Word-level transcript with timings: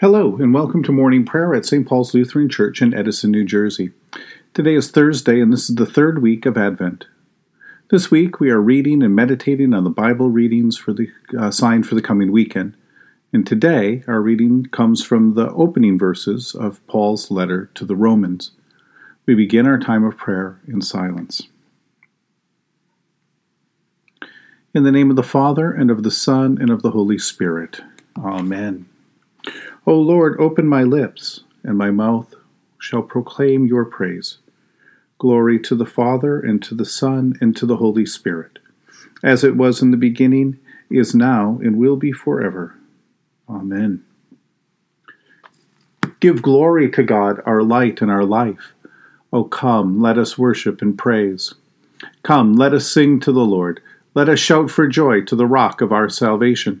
Hello, 0.00 0.34
and 0.36 0.54
welcome 0.54 0.82
to 0.84 0.92
morning 0.92 1.26
prayer 1.26 1.54
at 1.54 1.66
St. 1.66 1.86
Paul's 1.86 2.14
Lutheran 2.14 2.48
Church 2.48 2.80
in 2.80 2.94
Edison, 2.94 3.30
New 3.30 3.44
Jersey. 3.44 3.90
Today 4.54 4.74
is 4.74 4.90
Thursday, 4.90 5.42
and 5.42 5.52
this 5.52 5.68
is 5.68 5.76
the 5.76 5.84
third 5.84 6.22
week 6.22 6.46
of 6.46 6.56
Advent. 6.56 7.04
This 7.90 8.10
week 8.10 8.40
we 8.40 8.48
are 8.48 8.62
reading 8.62 9.02
and 9.02 9.14
meditating 9.14 9.74
on 9.74 9.84
the 9.84 9.90
Bible 9.90 10.30
readings 10.30 10.78
for 10.78 10.94
the 10.94 11.10
uh, 11.38 11.50
sign 11.50 11.82
for 11.82 11.96
the 11.96 12.00
coming 12.00 12.32
weekend. 12.32 12.78
And 13.34 13.46
today 13.46 14.02
our 14.08 14.22
reading 14.22 14.64
comes 14.64 15.04
from 15.04 15.34
the 15.34 15.50
opening 15.50 15.98
verses 15.98 16.54
of 16.54 16.80
Paul's 16.86 17.30
letter 17.30 17.70
to 17.74 17.84
the 17.84 17.94
Romans. 17.94 18.52
We 19.26 19.34
begin 19.34 19.66
our 19.66 19.78
time 19.78 20.04
of 20.04 20.16
prayer 20.16 20.62
in 20.66 20.80
silence. 20.80 21.42
In 24.72 24.84
the 24.84 24.92
name 24.92 25.10
of 25.10 25.16
the 25.16 25.22
Father, 25.22 25.70
and 25.70 25.90
of 25.90 26.04
the 26.04 26.10
Son, 26.10 26.56
and 26.58 26.70
of 26.70 26.80
the 26.80 26.92
Holy 26.92 27.18
Spirit. 27.18 27.82
Amen. 28.16 28.86
O 29.90 29.98
Lord, 29.98 30.38
open 30.38 30.68
my 30.68 30.84
lips, 30.84 31.42
and 31.64 31.76
my 31.76 31.90
mouth 31.90 32.36
shall 32.78 33.02
proclaim 33.02 33.66
your 33.66 33.84
praise. 33.84 34.38
Glory 35.18 35.58
to 35.58 35.74
the 35.74 35.84
Father, 35.84 36.38
and 36.38 36.62
to 36.62 36.76
the 36.76 36.84
Son, 36.84 37.36
and 37.40 37.56
to 37.56 37.66
the 37.66 37.78
Holy 37.78 38.06
Spirit, 38.06 38.60
as 39.24 39.42
it 39.42 39.56
was 39.56 39.82
in 39.82 39.90
the 39.90 39.96
beginning, 39.96 40.60
is 40.90 41.12
now, 41.12 41.58
and 41.60 41.76
will 41.76 41.96
be 41.96 42.12
forever. 42.12 42.78
Amen. 43.48 44.04
Give 46.20 46.40
glory 46.40 46.88
to 46.92 47.02
God, 47.02 47.42
our 47.44 47.64
light 47.64 48.00
and 48.00 48.12
our 48.12 48.24
life. 48.24 48.74
O 49.32 49.42
come, 49.42 50.00
let 50.00 50.18
us 50.18 50.38
worship 50.38 50.80
and 50.80 50.96
praise. 50.96 51.54
Come, 52.22 52.52
let 52.52 52.72
us 52.72 52.88
sing 52.88 53.18
to 53.18 53.32
the 53.32 53.40
Lord. 53.40 53.80
Let 54.14 54.28
us 54.28 54.38
shout 54.38 54.70
for 54.70 54.86
joy 54.86 55.22
to 55.22 55.34
the 55.34 55.48
rock 55.48 55.80
of 55.80 55.90
our 55.90 56.08
salvation. 56.08 56.80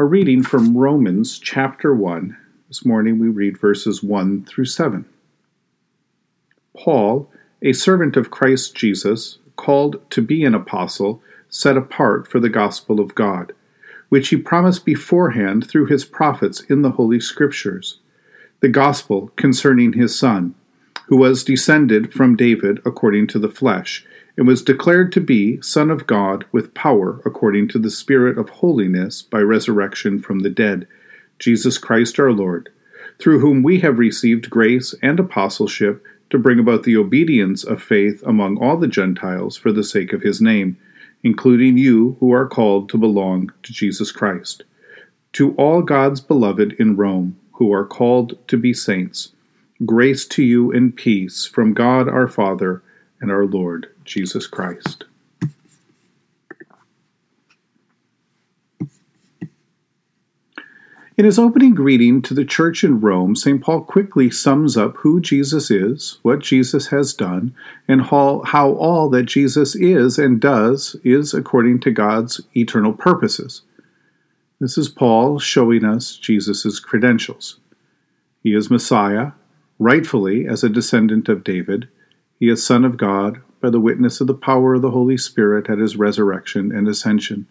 a 0.00 0.04
reading 0.04 0.42
from 0.42 0.78
Romans 0.78 1.38
chapter 1.38 1.94
1. 1.94 2.34
This 2.68 2.86
morning 2.86 3.18
we 3.18 3.28
read 3.28 3.58
verses 3.58 4.02
1 4.02 4.46
through 4.46 4.64
7. 4.64 5.04
Paul, 6.74 7.30
a 7.60 7.74
servant 7.74 8.16
of 8.16 8.30
Christ 8.30 8.74
Jesus, 8.74 9.40
called 9.56 10.00
to 10.08 10.22
be 10.22 10.42
an 10.42 10.54
apostle, 10.54 11.22
set 11.50 11.76
apart 11.76 12.26
for 12.26 12.40
the 12.40 12.48
gospel 12.48 12.98
of 12.98 13.14
God, 13.14 13.52
which 14.08 14.30
he 14.30 14.38
promised 14.38 14.86
beforehand 14.86 15.68
through 15.68 15.84
his 15.84 16.06
prophets 16.06 16.62
in 16.62 16.80
the 16.80 16.92
Holy 16.92 17.20
Scriptures, 17.20 17.98
the 18.60 18.70
gospel 18.70 19.30
concerning 19.36 19.92
his 19.92 20.18
Son, 20.18 20.54
who 21.08 21.18
was 21.18 21.44
descended 21.44 22.10
from 22.10 22.36
David 22.36 22.80
according 22.86 23.26
to 23.26 23.38
the 23.38 23.50
flesh 23.50 24.06
and 24.40 24.48
was 24.48 24.62
declared 24.62 25.12
to 25.12 25.20
be 25.20 25.60
Son 25.60 25.90
of 25.90 26.06
God 26.06 26.46
with 26.50 26.72
power 26.72 27.20
according 27.26 27.68
to 27.68 27.78
the 27.78 27.90
Spirit 27.90 28.38
of 28.38 28.48
holiness 28.48 29.20
by 29.20 29.40
resurrection 29.40 30.18
from 30.18 30.38
the 30.38 30.48
dead, 30.48 30.88
Jesus 31.38 31.76
Christ 31.76 32.18
our 32.18 32.32
Lord, 32.32 32.70
through 33.18 33.40
whom 33.40 33.62
we 33.62 33.80
have 33.80 33.98
received 33.98 34.48
grace 34.48 34.94
and 35.02 35.20
apostleship 35.20 36.02
to 36.30 36.38
bring 36.38 36.58
about 36.58 36.84
the 36.84 36.96
obedience 36.96 37.64
of 37.64 37.82
faith 37.82 38.22
among 38.26 38.56
all 38.56 38.78
the 38.78 38.88
Gentiles 38.88 39.58
for 39.58 39.72
the 39.72 39.84
sake 39.84 40.14
of 40.14 40.22
his 40.22 40.40
name, 40.40 40.78
including 41.22 41.76
you 41.76 42.16
who 42.18 42.32
are 42.32 42.48
called 42.48 42.88
to 42.88 42.96
belong 42.96 43.52
to 43.62 43.74
Jesus 43.74 44.10
Christ. 44.10 44.64
To 45.34 45.54
all 45.56 45.82
God's 45.82 46.22
beloved 46.22 46.72
in 46.78 46.96
Rome, 46.96 47.38
who 47.56 47.74
are 47.74 47.84
called 47.84 48.38
to 48.48 48.56
be 48.56 48.72
saints, 48.72 49.32
grace 49.84 50.24
to 50.28 50.42
you 50.42 50.72
and 50.72 50.96
peace 50.96 51.44
from 51.44 51.74
God 51.74 52.08
our 52.08 52.26
Father 52.26 52.82
and 53.20 53.30
our 53.30 53.46
Lord 53.46 53.88
Jesus 54.04 54.46
Christ. 54.46 55.04
In 61.20 61.26
his 61.26 61.38
opening 61.38 61.74
greeting 61.74 62.22
to 62.22 62.32
the 62.32 62.46
church 62.46 62.82
in 62.82 62.98
Rome, 62.98 63.36
St. 63.36 63.60
Paul 63.60 63.82
quickly 63.82 64.30
sums 64.30 64.78
up 64.78 64.96
who 64.96 65.20
Jesus 65.20 65.70
is, 65.70 66.18
what 66.22 66.38
Jesus 66.38 66.86
has 66.86 67.12
done, 67.12 67.54
and 67.86 68.00
how, 68.06 68.40
all 68.52 69.10
that 69.10 69.24
Jesus 69.24 69.76
is 69.76 70.18
and 70.18 70.40
does 70.40 70.96
is 71.04 71.34
according 71.34 71.80
to 71.80 71.90
God's 71.90 72.40
eternal 72.56 72.94
purposes. 72.94 73.60
This 74.60 74.78
is 74.78 74.88
Paul 74.88 75.38
showing 75.38 75.84
us 75.84 76.16
Jesus' 76.16 76.80
credentials. 76.80 77.60
He 78.42 78.54
is 78.54 78.70
Messiah, 78.70 79.32
rightfully 79.78 80.48
as 80.48 80.64
a 80.64 80.70
descendant 80.70 81.28
of 81.28 81.44
David. 81.44 81.88
He 82.40 82.48
is 82.48 82.64
Son 82.64 82.86
of 82.86 82.96
God 82.96 83.42
by 83.60 83.68
the 83.68 83.78
witness 83.78 84.22
of 84.22 84.26
the 84.26 84.34
power 84.34 84.74
of 84.74 84.82
the 84.82 84.90
Holy 84.90 85.18
Spirit 85.18 85.68
at 85.68 85.78
his 85.78 85.96
resurrection 85.96 86.72
and 86.74 86.88
ascension. 86.88 87.46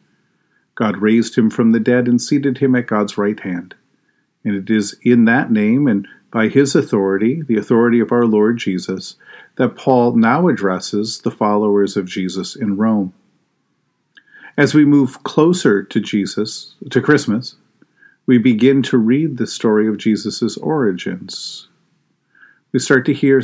God 0.73 0.97
raised 0.97 1.37
him 1.37 1.51
from 1.51 1.71
the 1.71 1.79
dead 1.79 2.07
and 2.07 2.19
seated 2.19 2.57
him 2.57 2.75
at 2.75 2.87
God's 2.87 3.15
right 3.15 3.39
hand. 3.39 3.75
And 4.43 4.55
it 4.55 4.73
is 4.73 4.97
in 5.03 5.25
that 5.25 5.51
name 5.51 5.87
and 5.87 6.07
by 6.31 6.47
his 6.47 6.75
authority, 6.75 7.43
the 7.43 7.57
authority 7.57 7.99
of 7.99 8.11
our 8.11 8.25
Lord 8.25 8.57
Jesus, 8.57 9.15
that 9.57 9.75
Paul 9.75 10.15
now 10.15 10.47
addresses 10.47 11.19
the 11.19 11.31
followers 11.31 11.95
of 11.95 12.05
Jesus 12.05 12.55
in 12.55 12.75
Rome. 12.77 13.13
As 14.57 14.73
we 14.73 14.85
move 14.85 15.23
closer 15.23 15.83
to 15.83 15.99
Jesus, 15.99 16.75
to 16.89 17.01
Christmas, 17.01 17.55
we 18.25 18.37
begin 18.37 18.81
to 18.83 18.97
read 18.97 19.37
the 19.37 19.47
story 19.47 19.87
of 19.87 19.97
Jesus' 19.97 20.57
origins. 20.57 21.67
We 22.71 22.79
start 22.79 23.05
to 23.05 23.13
hear 23.13 23.43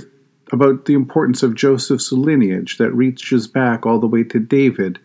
about 0.51 0.85
the 0.85 0.93
importance 0.93 1.43
of 1.43 1.55
Joseph's 1.55 2.11
lineage 2.11 2.77
that 2.77 2.91
reaches 2.91 3.47
back 3.47 3.85
all 3.85 3.99
the 3.99 4.07
way 4.07 4.23
to 4.23 4.39
David 4.39 4.99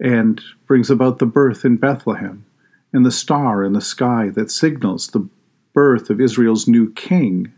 and 0.00 0.40
brings 0.66 0.90
about 0.90 1.18
the 1.18 1.26
birth 1.26 1.64
in 1.64 1.76
Bethlehem, 1.76 2.44
and 2.92 3.06
the 3.06 3.12
star 3.12 3.62
in 3.62 3.72
the 3.72 3.80
sky 3.80 4.30
that 4.30 4.50
signals 4.50 5.08
the 5.08 5.28
birth 5.72 6.10
of 6.10 6.20
Israel's 6.20 6.66
new 6.66 6.92
king, 6.92 7.52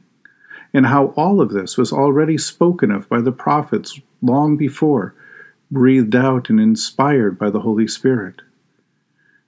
and 0.75 0.87
how 0.87 1.09
all 1.17 1.41
of 1.41 1.51
this 1.51 1.79
was 1.79 1.93
already 1.93 2.37
spoken 2.37 2.91
of 2.91 3.09
by 3.09 3.21
the 3.21 3.33
prophets 3.33 3.99
long 4.21 4.57
before, 4.57 5.15
breathed 5.71 6.15
out 6.15 6.51
and 6.51 6.61
inspired 6.61 7.39
by 7.39 7.51
the 7.51 7.61
Holy 7.61 7.89
Spirit. 7.89 8.43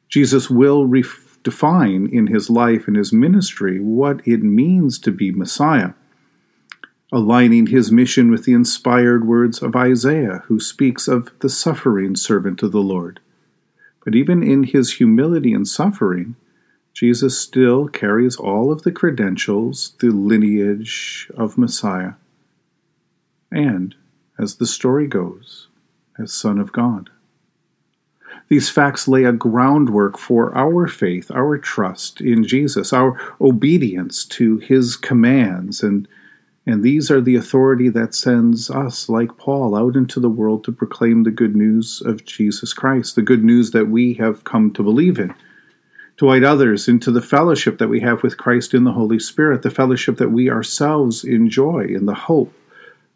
Jesus 0.09 0.49
will 0.49 0.87
ref- 0.87 1.39
define 1.43 2.09
in 2.11 2.27
his 2.27 2.49
life 2.51 2.89
and 2.89 2.97
his 2.97 3.13
ministry 3.13 3.79
what 3.79 4.27
it 4.27 4.43
means 4.43 4.99
to 4.99 5.11
be 5.11 5.31
Messiah 5.31 5.93
aligning 7.11 7.67
his 7.67 7.91
mission 7.91 8.31
with 8.31 8.45
the 8.45 8.53
inspired 8.53 9.27
words 9.27 9.63
of 9.63 9.75
Isaiah, 9.75 10.43
who 10.47 10.61
speaks 10.61 11.09
of 11.09 11.31
the 11.41 11.49
suffering 11.49 12.17
servant 12.17 12.63
of 12.63 12.73
the 12.73 12.81
Lord. 12.81 13.21
But 14.05 14.15
even 14.15 14.43
in 14.43 14.65
his 14.65 14.95
humility 14.95 15.53
and 15.53 15.67
suffering, 15.67 16.37
Jesus 16.93 17.39
still 17.39 17.89
carries 17.89 18.37
all 18.37 18.73
of 18.73 18.83
the 18.83 18.93
credentials, 18.93 19.95
the 20.01 20.11
lineage 20.11 21.31
of 21.37 21.57
Messiah, 21.57 22.15
and, 23.51 23.95
as 24.39 24.57
the 24.57 24.67
story 24.67 25.07
goes, 25.07 25.69
as 26.19 26.33
Son 26.33 26.59
of 26.59 26.73
God. 26.73 27.11
These 28.49 28.71
facts 28.71 29.07
lay 29.07 29.25
a 29.25 29.33
groundwork 29.33 30.19
for 30.19 30.57
our 30.57 30.87
faith, 30.87 31.31
our 31.31 31.59
trust 31.59 32.21
in 32.21 32.45
Jesus, 32.45 32.93
our 32.93 33.19
obedience 33.41 34.25
to 34.27 34.59
his 34.59 34.97
commands, 34.97 35.83
and 35.83 36.09
and 36.69 36.83
these 36.83 37.11
are 37.11 37.23
the 37.23 37.35
authority 37.35 37.89
that 37.89 38.15
sends 38.15 38.69
us, 38.71 39.09
like 39.09 39.39
Paul, 39.39 39.75
out 39.75 39.97
into 39.97 40.21
the 40.21 40.29
world 40.29 40.65
to 40.65 40.73
proclaim 40.73 41.23
the 41.23 41.31
good 41.31 41.57
news 41.57 42.03
of 42.05 42.27
Jesus 42.27 42.75
Christ, 42.75 43.15
the 43.15 43.23
good 43.23 43.43
news 43.43 43.71
that 43.71 43.89
we 43.89 44.13
have 44.15 44.45
come 44.45 44.71
to 44.75 44.83
believe 44.83 45.19
in. 45.19 45.35
to 46.19 46.31
invite 46.31 46.45
others 46.45 46.87
into 46.87 47.11
the 47.11 47.23
fellowship 47.23 47.79
that 47.79 47.89
we 47.89 48.01
have 48.01 48.23
with 48.23 48.37
Christ 48.37 48.75
in 48.75 48.85
the 48.85 48.93
Holy 48.93 49.19
Spirit, 49.19 49.63
the 49.63 49.71
fellowship 49.71 50.19
that 50.19 50.31
we 50.31 50.51
ourselves 50.51 51.25
enjoy 51.25 51.87
in 51.87 52.05
the 52.05 52.15
hope 52.15 52.53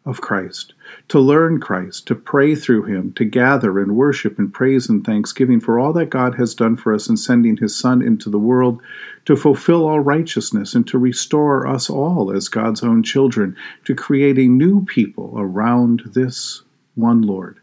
of 0.05 0.19
Christ, 0.19 0.73
to 1.07 1.19
learn 1.19 1.61
Christ, 1.61 2.07
to 2.07 2.15
pray 2.15 2.55
through 2.55 2.83
Him, 2.83 3.13
to 3.13 3.23
gather 3.23 3.79
and 3.79 3.95
worship 3.95 4.37
and 4.37 4.53
praise 4.53 4.89
and 4.89 5.05
thanksgiving 5.05 5.61
for 5.61 5.79
all 5.79 5.93
that 5.93 6.09
God 6.09 6.35
has 6.35 6.53
done 6.53 6.75
for 6.75 6.93
us 6.93 7.07
in 7.07 7.15
sending 7.15 7.57
His 7.57 7.75
Son 7.77 8.01
into 8.01 8.29
the 8.29 8.39
world 8.39 8.81
to 9.25 9.35
fulfill 9.37 9.87
all 9.87 10.01
righteousness 10.01 10.73
and 10.73 10.85
to 10.87 10.97
restore 10.97 11.65
us 11.65 11.89
all 11.89 12.35
as 12.35 12.49
God's 12.49 12.83
own 12.83 13.01
children, 13.03 13.55
to 13.85 13.95
create 13.95 14.37
a 14.37 14.47
new 14.47 14.83
people 14.85 15.33
around 15.37 16.01
this 16.13 16.63
one 16.95 17.21
Lord. 17.21 17.59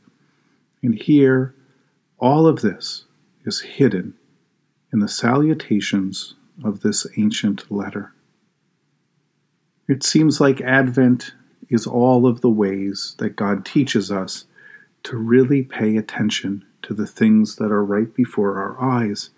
And 0.83 0.95
here, 0.95 1.55
all 2.19 2.47
of 2.47 2.63
this 2.63 3.05
is 3.45 3.61
hidden 3.61 4.15
in 4.93 5.01
the 5.01 5.09
salutations 5.09 6.35
of 6.65 6.81
this 6.81 7.07
ancient 7.19 7.71
letter. 7.71 8.13
It 9.89 10.03
seems 10.03 10.41
like 10.41 10.61
Advent 10.61 11.35
is 11.70 11.87
all 11.87 12.26
of 12.26 12.40
the 12.40 12.50
ways 12.50 13.14
that 13.19 13.37
God 13.37 13.64
teaches 13.64 14.11
us 14.11 14.44
to 15.05 15.17
really 15.17 15.62
pay 15.62 15.96
attention 15.96 16.64
to 16.82 16.93
the 16.93 17.06
things 17.06 17.56
that 17.56 17.70
are 17.70 17.84
right 17.84 18.12
before 18.14 18.58
our 18.58 18.81
eyes, 18.82 19.31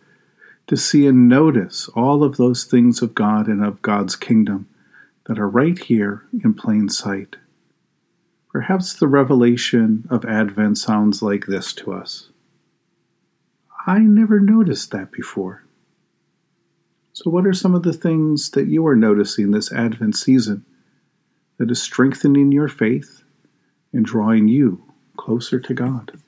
to 0.67 0.76
see 0.76 1.06
and 1.06 1.29
notice 1.29 1.88
all 1.90 2.25
of 2.25 2.37
those 2.37 2.64
things 2.64 3.02
of 3.02 3.14
God 3.14 3.46
and 3.46 3.64
of 3.64 3.82
God's 3.82 4.17
kingdom 4.17 4.69
that 5.26 5.38
are 5.38 5.49
right 5.49 5.79
here 5.79 6.25
in 6.43 6.55
plain 6.55 6.88
sight. 6.88 7.37
Perhaps 8.50 8.94
the 8.94 9.08
revelation 9.08 10.06
of 10.11 10.25
Advent 10.25 10.79
sounds 10.79 11.23
like 11.23 11.46
this 11.46 11.73
to 11.75 11.93
us 11.93 12.29
I 13.87 13.99
never 13.99 14.38
noticed 14.38 14.93
that 14.93 15.11
before. 15.11 15.64
So, 17.12 17.31
what 17.31 17.46
are 17.46 17.52
some 17.52 17.75
of 17.75 17.82
the 17.82 17.93
things 17.93 18.50
that 18.50 18.69
you 18.69 18.87
are 18.87 18.96
noticing 18.96 19.50
this 19.50 19.73
Advent 19.73 20.17
season 20.17 20.64
that 21.59 21.71
is 21.71 21.83
strengthening 21.83 22.53
your 22.53 22.69
faith 22.69 23.23
and 23.93 24.05
drawing 24.05 24.49
you 24.49 24.83
closer 25.17 25.61
to 25.61 25.75
God? 25.75 26.19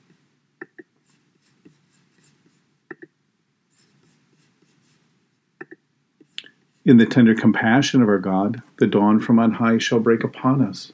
In 6.85 6.97
the 6.97 7.05
tender 7.07 7.33
compassion 7.33 8.03
of 8.03 8.09
our 8.09 8.19
God, 8.19 8.61
the 8.77 8.85
dawn 8.85 9.19
from 9.19 9.39
on 9.39 9.53
high 9.53 9.79
shall 9.79 9.99
break 9.99 10.23
upon 10.23 10.61
us. 10.61 10.91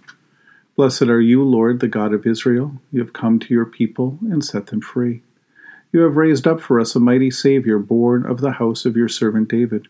Blessed 0.78 1.04
are 1.04 1.20
you, 1.20 1.44
Lord, 1.44 1.82
the 1.82 1.90
God 1.90 2.14
of 2.14 2.26
Israel. 2.26 2.82
You 2.94 3.02
have 3.02 3.12
come 3.12 3.40
to 3.40 3.54
your 3.54 3.66
people 3.66 4.18
and 4.22 4.44
set 4.44 4.68
them 4.68 4.80
free. 4.80 5.22
You 5.92 6.00
have 6.02 6.16
raised 6.16 6.48
up 6.48 6.62
for 6.62 6.80
us 6.80 6.96
a 6.96 7.00
mighty 7.02 7.30
Savior, 7.30 7.78
born 7.78 8.26
of 8.26 8.40
the 8.40 8.54
house 8.54 8.86
of 8.86 8.96
your 8.96 9.10
servant 9.10 9.50
David. 9.50 9.90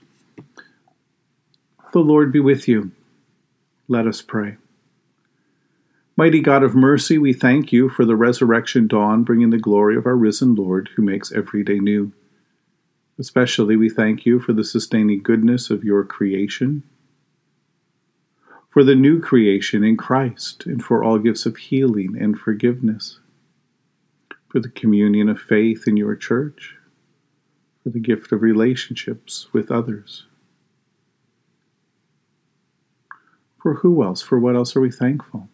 The 1.91 1.99
Lord 1.99 2.31
be 2.31 2.39
with 2.39 2.69
you. 2.69 2.91
Let 3.89 4.07
us 4.07 4.21
pray. 4.21 4.55
Mighty 6.15 6.39
God 6.39 6.63
of 6.63 6.73
mercy, 6.73 7.17
we 7.17 7.33
thank 7.33 7.73
you 7.73 7.89
for 7.89 8.05
the 8.05 8.15
resurrection 8.15 8.87
dawn 8.87 9.23
bringing 9.23 9.49
the 9.49 9.57
glory 9.57 9.97
of 9.97 10.05
our 10.05 10.15
risen 10.15 10.55
Lord 10.55 10.89
who 10.95 11.01
makes 11.01 11.31
every 11.33 11.63
day 11.63 11.79
new. 11.79 12.13
Especially 13.19 13.75
we 13.75 13.89
thank 13.89 14.25
you 14.25 14.39
for 14.39 14.53
the 14.53 14.63
sustaining 14.63 15.21
goodness 15.21 15.69
of 15.69 15.83
your 15.83 16.05
creation, 16.05 16.83
for 18.69 18.83
the 18.83 18.95
new 18.95 19.19
creation 19.19 19.83
in 19.83 19.97
Christ, 19.97 20.65
and 20.65 20.81
for 20.81 21.03
all 21.03 21.19
gifts 21.19 21.45
of 21.45 21.57
healing 21.57 22.15
and 22.17 22.39
forgiveness 22.39 23.19
for 24.47 24.59
the 24.59 24.69
communion 24.69 25.29
of 25.29 25.39
faith 25.39 25.87
in 25.87 25.95
your 25.95 26.15
church, 26.15 26.75
for 27.83 27.89
the 27.89 27.99
gift 27.99 28.31
of 28.31 28.41
relationships 28.41 29.47
with 29.53 29.71
others. 29.71 30.25
For 33.61 33.75
who 33.75 34.03
else? 34.03 34.21
For 34.21 34.39
what 34.39 34.55
else 34.55 34.75
are 34.75 34.81
we 34.81 34.91
thankful? 34.91 35.47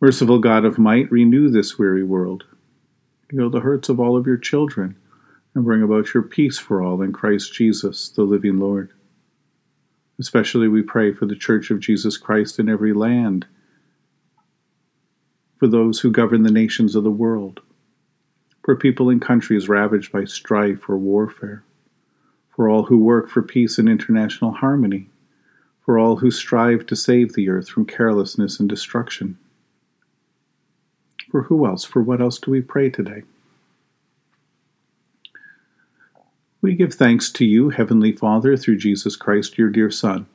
Merciful 0.00 0.38
God 0.38 0.64
of 0.64 0.78
might, 0.78 1.12
renew 1.12 1.50
this 1.50 1.78
weary 1.78 2.02
world. 2.02 2.44
Heal 3.30 3.50
the 3.50 3.60
hurts 3.60 3.90
of 3.90 4.00
all 4.00 4.16
of 4.16 4.26
your 4.26 4.38
children, 4.38 4.96
and 5.54 5.64
bring 5.64 5.82
about 5.82 6.14
your 6.14 6.22
peace 6.22 6.58
for 6.58 6.82
all 6.82 7.02
in 7.02 7.12
Christ 7.12 7.52
Jesus, 7.52 8.08
the 8.08 8.22
living 8.22 8.58
Lord. 8.58 8.92
Especially 10.18 10.68
we 10.68 10.80
pray 10.80 11.12
for 11.12 11.26
the 11.26 11.36
Church 11.36 11.70
of 11.70 11.80
Jesus 11.80 12.16
Christ 12.16 12.58
in 12.58 12.68
every 12.68 12.94
land 12.94 13.46
for 15.58 15.68
those 15.68 16.00
who 16.00 16.10
govern 16.10 16.42
the 16.42 16.50
nations 16.50 16.96
of 16.96 17.04
the 17.04 17.10
world, 17.10 17.60
for 18.64 18.74
people 18.74 19.10
in 19.10 19.20
countries 19.20 19.68
ravaged 19.68 20.10
by 20.10 20.24
strife 20.24 20.88
or 20.88 20.96
warfare, 20.96 21.62
for 22.48 22.66
all 22.66 22.84
who 22.84 22.96
work 22.96 23.28
for 23.28 23.42
peace 23.42 23.76
and 23.76 23.86
international 23.86 24.52
harmony, 24.52 25.09
for 25.84 25.98
all 25.98 26.16
who 26.16 26.30
strive 26.30 26.86
to 26.86 26.96
save 26.96 27.32
the 27.32 27.48
earth 27.48 27.68
from 27.68 27.84
carelessness 27.84 28.60
and 28.60 28.68
destruction. 28.68 29.38
For 31.30 31.42
who 31.42 31.66
else? 31.66 31.84
For 31.84 32.02
what 32.02 32.20
else 32.20 32.38
do 32.38 32.50
we 32.50 32.60
pray 32.60 32.90
today? 32.90 33.22
We 36.62 36.74
give 36.74 36.94
thanks 36.94 37.30
to 37.32 37.44
you, 37.44 37.70
Heavenly 37.70 38.12
Father, 38.12 38.56
through 38.56 38.76
Jesus 38.78 39.16
Christ, 39.16 39.56
your 39.56 39.70
dear 39.70 39.90
Son, 39.90 40.26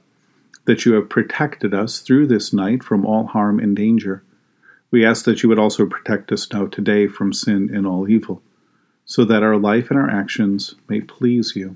that 0.66 0.86
you 0.86 0.94
have 0.94 1.10
protected 1.10 1.74
us 1.74 2.00
through 2.00 2.28
this 2.28 2.52
night 2.52 2.84
from 2.84 3.06
all 3.06 3.28
harm 3.28 3.60
and 3.60 3.75
danger 3.75 4.24
we 4.96 5.06
ask 5.06 5.25
that 5.25 5.44
you 5.44 5.50
would 5.50 5.60
also 5.60 5.86
protect 5.86 6.32
us 6.32 6.50
now 6.54 6.68
today 6.68 7.08
from 7.08 7.34
sin 7.34 7.70
and 7.74 7.86
all 7.86 8.08
evil, 8.08 8.42
so 9.04 9.25
that 9.25 9.44
our 9.44 9.58
life 9.58 9.90
and 9.90 10.00
our 10.00 10.10
actions 10.10 10.75
may 10.88 11.02
please 11.02 11.54
you. 11.54 11.75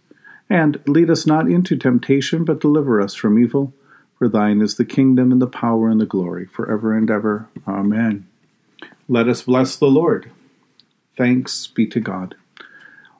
And 0.51 0.83
lead 0.85 1.09
us 1.09 1.25
not 1.25 1.49
into 1.49 1.77
temptation, 1.77 2.43
but 2.43 2.59
deliver 2.59 2.99
us 2.99 3.15
from 3.15 3.41
evil. 3.41 3.73
For 4.17 4.27
thine 4.27 4.59
is 4.59 4.75
the 4.75 4.83
kingdom, 4.83 5.31
and 5.31 5.41
the 5.41 5.47
power, 5.47 5.87
and 5.87 6.01
the 6.01 6.05
glory, 6.05 6.45
for 6.45 6.69
ever 6.69 6.93
and 6.93 7.09
ever. 7.09 7.47
Amen. 7.65 8.27
Let 9.07 9.29
us 9.29 9.43
bless 9.43 9.77
the 9.77 9.85
Lord. 9.85 10.29
Thanks 11.15 11.67
be 11.67 11.87
to 11.87 12.01
God. 12.01 12.35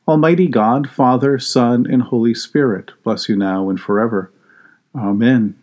Almighty 0.06 0.48
God, 0.48 0.90
Father, 0.90 1.40
Son, 1.40 1.88
and 1.90 2.02
Holy 2.02 2.34
Spirit, 2.34 2.92
bless 3.02 3.30
you 3.30 3.38
now 3.38 3.70
and 3.70 3.80
forever. 3.80 4.30
Amen. 4.94 5.58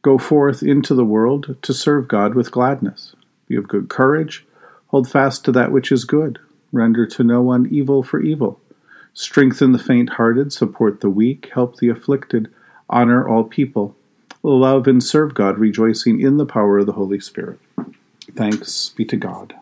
Go 0.00 0.16
forth 0.16 0.62
into 0.62 0.94
the 0.94 1.04
world 1.04 1.58
to 1.60 1.74
serve 1.74 2.08
God 2.08 2.34
with 2.34 2.50
gladness. 2.50 3.14
Be 3.46 3.56
of 3.56 3.68
good 3.68 3.90
courage. 3.90 4.46
Hold 4.86 5.06
fast 5.06 5.44
to 5.44 5.52
that 5.52 5.70
which 5.70 5.92
is 5.92 6.06
good. 6.06 6.38
Render 6.72 7.06
to 7.08 7.22
no 7.22 7.42
one 7.42 7.68
evil 7.70 8.02
for 8.02 8.22
evil. 8.22 8.58
Strengthen 9.18 9.72
the 9.72 9.78
faint 9.78 10.10
hearted, 10.10 10.52
support 10.52 11.00
the 11.00 11.08
weak, 11.08 11.48
help 11.54 11.78
the 11.78 11.88
afflicted, 11.88 12.52
honor 12.90 13.26
all 13.26 13.44
people. 13.44 13.96
Love 14.42 14.86
and 14.86 15.02
serve 15.02 15.32
God, 15.32 15.56
rejoicing 15.56 16.20
in 16.20 16.36
the 16.36 16.44
power 16.44 16.76
of 16.76 16.84
the 16.84 16.92
Holy 16.92 17.18
Spirit. 17.18 17.58
Thanks 18.34 18.90
be 18.90 19.06
to 19.06 19.16
God. 19.16 19.54